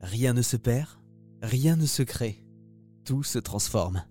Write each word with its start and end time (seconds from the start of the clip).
Rien 0.00 0.32
ne 0.32 0.42
se 0.42 0.56
perd, 0.56 0.88
rien 1.42 1.76
ne 1.76 1.86
se 1.86 2.02
crée, 2.02 2.44
tout 3.04 3.22
se 3.22 3.38
transforme. 3.38 4.04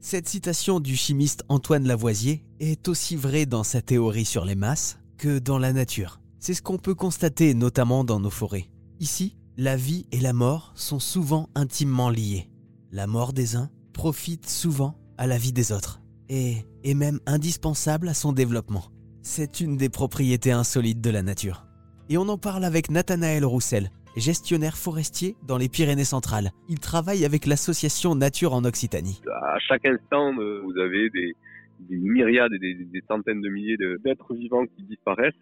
Cette 0.00 0.28
citation 0.28 0.80
du 0.80 0.96
chimiste 0.96 1.44
Antoine 1.48 1.86
Lavoisier 1.86 2.44
est 2.60 2.88
aussi 2.88 3.16
vraie 3.16 3.46
dans 3.46 3.64
sa 3.64 3.80
théorie 3.80 4.24
sur 4.24 4.44
les 4.44 4.54
masses 4.54 4.98
que 5.16 5.38
dans 5.38 5.58
la 5.58 5.72
nature. 5.72 6.20
C'est 6.38 6.54
ce 6.54 6.62
qu'on 6.62 6.76
peut 6.76 6.94
constater 6.94 7.54
notamment 7.54 8.04
dans 8.04 8.20
nos 8.20 8.30
forêts. 8.30 8.68
Ici, 9.00 9.36
la 9.56 9.76
vie 9.76 10.06
et 10.12 10.20
la 10.20 10.32
mort 10.32 10.72
sont 10.74 10.98
souvent 10.98 11.48
intimement 11.54 12.10
liées. 12.10 12.50
La 12.92 13.06
mort 13.06 13.32
des 13.32 13.56
uns 13.56 13.70
profite 13.92 14.48
souvent 14.48 14.94
à 15.16 15.26
la 15.26 15.38
vie 15.38 15.52
des 15.52 15.72
autres 15.72 16.00
et 16.28 16.66
est 16.82 16.94
même 16.94 17.20
indispensable 17.26 18.08
à 18.08 18.14
son 18.14 18.32
développement. 18.32 18.84
C'est 19.22 19.60
une 19.60 19.76
des 19.76 19.88
propriétés 19.88 20.52
insolites 20.52 21.00
de 21.00 21.10
la 21.10 21.22
nature. 21.22 21.66
Et 22.08 22.18
on 22.18 22.28
en 22.28 22.36
parle 22.36 22.64
avec 22.64 22.90
Nathanaël 22.90 23.44
Roussel, 23.44 23.90
gestionnaire 24.16 24.76
forestier 24.76 25.36
dans 25.46 25.58
les 25.58 25.68
Pyrénées 25.68 26.04
centrales. 26.04 26.50
Il 26.68 26.80
travaille 26.80 27.24
avec 27.24 27.46
l'association 27.46 28.14
Nature 28.14 28.54
en 28.54 28.64
Occitanie. 28.64 29.20
À 29.30 29.58
chaque 29.58 29.84
instant, 29.86 30.32
euh, 30.38 30.60
vous 30.64 30.78
avez 30.78 31.10
des, 31.10 31.34
des 31.80 31.96
myriades, 31.96 32.52
des, 32.52 32.74
des 32.74 33.02
centaines 33.08 33.40
de 33.40 33.48
milliers 33.48 33.76
d'êtres 34.04 34.34
vivants 34.34 34.66
qui 34.66 34.82
disparaissent, 34.84 35.34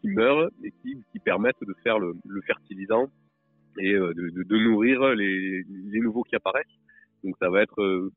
qui 0.00 0.08
meurent 0.08 0.50
et 0.64 0.72
qui, 0.82 1.02
qui 1.12 1.18
permettent 1.18 1.62
de 1.62 1.74
faire 1.82 1.98
le, 1.98 2.14
le 2.26 2.40
fertilisant 2.42 3.08
et 3.78 3.92
euh, 3.92 4.12
de, 4.14 4.30
de, 4.30 4.42
de 4.42 4.56
nourrir 4.58 5.02
les, 5.14 5.62
les, 5.92 6.00
nouveaux 6.00 6.22
qui 6.22 6.36
apparaissent. 6.36 6.64
Donc 7.24 7.34
ça 7.40 7.50
va 7.50 7.62
être 7.62 7.82
euh, 7.82 8.12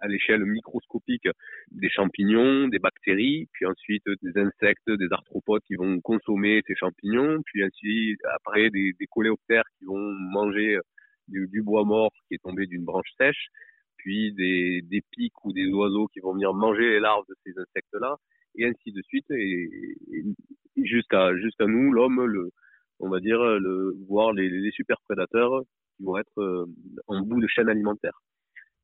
à 0.00 0.08
l'échelle 0.08 0.44
microscopique 0.44 1.28
des 1.70 1.90
champignons, 1.90 2.68
des 2.68 2.78
bactéries, 2.78 3.48
puis 3.52 3.66
ensuite 3.66 4.04
des 4.22 4.40
insectes, 4.40 4.90
des 4.90 5.08
arthropodes 5.10 5.62
qui 5.66 5.74
vont 5.74 6.00
consommer 6.00 6.62
ces 6.66 6.74
champignons, 6.74 7.42
puis 7.44 7.64
ensuite 7.64 8.20
après 8.34 8.70
des, 8.70 8.92
des 8.98 9.06
coléoptères 9.06 9.64
qui 9.78 9.84
vont 9.84 10.12
manger 10.32 10.78
du, 11.28 11.48
du, 11.48 11.62
bois 11.62 11.84
mort 11.84 12.10
qui 12.28 12.34
est 12.34 12.42
tombé 12.42 12.66
d'une 12.66 12.84
branche 12.84 13.10
sèche, 13.18 13.48
puis 13.96 14.32
des, 14.32 14.82
des 14.82 15.02
pics 15.12 15.44
ou 15.44 15.52
des 15.52 15.66
oiseaux 15.68 16.08
qui 16.08 16.20
vont 16.20 16.32
venir 16.32 16.54
manger 16.54 16.88
les 16.88 17.00
larves 17.00 17.24
de 17.28 17.34
ces 17.44 17.52
insectes-là, 17.58 18.16
et 18.56 18.66
ainsi 18.66 18.92
de 18.92 19.02
suite, 19.02 19.30
et, 19.30 19.96
et 20.12 20.86
jusqu'à 20.86 21.36
jusqu'à 21.36 21.66
nous, 21.66 21.92
l'homme, 21.92 22.24
le, 22.24 22.50
on 23.00 23.08
va 23.08 23.20
dire, 23.20 23.40
le, 23.40 23.94
voir 24.08 24.32
les, 24.32 24.48
les 24.48 24.70
super 24.72 24.96
prédateurs 25.04 25.62
qui 25.96 26.04
vont 26.04 26.18
être 26.18 26.38
euh, 26.38 26.66
en 27.06 27.20
bout 27.20 27.40
de 27.40 27.46
chaîne 27.46 27.68
alimentaire. 27.68 28.20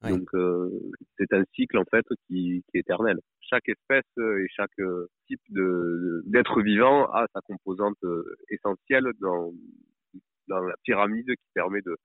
Ouais. 0.06 0.18
Donc 0.18 0.28
euh, 0.34 0.70
c'est 1.18 1.32
un 1.32 1.44
cycle 1.54 1.78
en 1.78 1.84
fait 1.90 2.04
qui, 2.26 2.62
qui, 2.70 2.76
est 2.78 2.80
éternel. 2.80 3.18
Chaque 3.40 3.68
espèce 3.68 4.04
et 4.18 4.46
chaque 4.54 4.76
type 5.26 5.40
de 5.50 6.22
d'être 6.26 6.62
vivant 6.62 7.06
a 7.12 7.26
sa 7.32 7.40
composante 7.42 7.98
essentielle 8.50 9.06
dans 9.20 9.52
dans 10.48 10.60
la 10.60 10.74
pyramide 10.84 11.26
qui 11.26 11.48
permet 11.54 11.80
de 11.82 11.96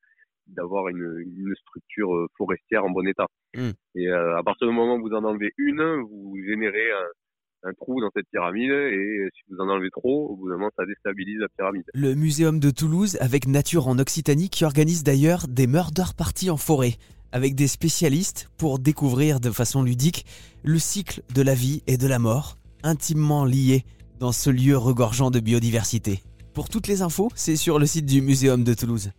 d'avoir 0.47 0.89
une, 0.89 1.19
une, 1.19 1.53
structure 1.55 2.27
forestière 2.37 2.83
en 2.83 2.89
bon 2.89 3.07
état. 3.07 3.27
Mmh. 3.55 3.69
Et 3.95 4.07
euh, 4.07 4.37
à 4.37 4.43
partir 4.43 4.67
du 4.67 4.73
moment 4.73 4.95
où 4.95 5.01
vous 5.01 5.15
en 5.15 5.23
enlevez 5.23 5.51
une, 5.57 5.81
vous 6.01 6.35
générez 6.45 6.91
un, 6.91 7.69
un, 7.69 7.73
trou 7.73 8.01
dans 8.01 8.09
cette 8.15 8.27
pyramide 8.31 8.71
et 8.71 9.29
si 9.33 9.41
vous 9.49 9.59
en 9.59 9.69
enlevez 9.69 9.91
trop, 9.91 10.29
au 10.29 10.35
bout 10.35 10.49
d'un 10.49 10.57
moment, 10.57 10.71
ça 10.75 10.85
déstabilise 10.85 11.39
la 11.39 11.47
pyramide. 11.49 11.83
Le 11.93 12.15
Muséum 12.15 12.59
de 12.59 12.69
Toulouse, 12.69 13.17
avec 13.21 13.47
Nature 13.47 13.87
en 13.87 13.97
Occitanie, 13.99 14.49
qui 14.49 14.65
organise 14.65 15.03
d'ailleurs 15.03 15.47
des 15.47 15.67
murder 15.67 16.11
parties 16.17 16.49
en 16.49 16.57
forêt 16.57 16.97
avec 17.31 17.55
des 17.55 17.67
spécialistes 17.67 18.49
pour 18.57 18.79
découvrir 18.79 19.39
de 19.39 19.51
façon 19.51 19.83
ludique 19.83 20.25
le 20.63 20.79
cycle 20.79 21.23
de 21.33 21.41
la 21.41 21.55
vie 21.55 21.83
et 21.87 21.97
de 21.97 22.07
la 22.07 22.19
mort, 22.19 22.57
intimement 22.83 23.45
liés 23.45 23.85
dans 24.19 24.31
ce 24.31 24.49
lieu 24.49 24.77
regorgeant 24.77 25.31
de 25.31 25.39
biodiversité. 25.39 26.21
Pour 26.53 26.69
toutes 26.69 26.87
les 26.87 27.01
infos, 27.01 27.29
c'est 27.35 27.55
sur 27.55 27.79
le 27.79 27.85
site 27.85 28.05
du 28.05 28.21
Muséum 28.21 28.63
de 28.63 28.73
Toulouse. 28.73 29.11